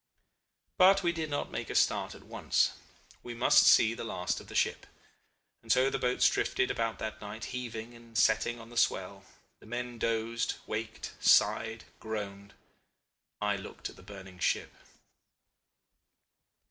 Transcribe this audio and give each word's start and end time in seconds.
"But 0.79 1.03
we 1.03 1.11
did 1.11 1.29
not 1.29 1.51
make 1.51 1.69
a 1.69 1.75
start 1.75 2.15
at 2.15 2.23
once. 2.23 2.71
We 3.21 3.35
must 3.35 3.67
see 3.67 3.93
the 3.93 4.03
last 4.03 4.39
of 4.41 4.47
the 4.47 4.55
ship. 4.55 4.87
And 5.61 5.71
so 5.71 5.91
the 5.91 5.99
boats 5.99 6.27
drifted 6.27 6.71
about 6.71 6.97
that 6.97 7.21
night, 7.21 7.45
heaving 7.53 7.93
and 7.93 8.17
setting 8.17 8.59
on 8.59 8.71
the 8.71 8.77
swell. 8.77 9.25
The 9.59 9.67
men 9.67 9.99
dozed, 9.99 10.55
waked, 10.65 11.13
sighed, 11.19 11.83
groaned. 11.99 12.55
I 13.39 13.55
looked 13.57 13.91
at 13.91 13.95
the 13.95 14.01
burning 14.01 14.39
ship. 14.39 14.73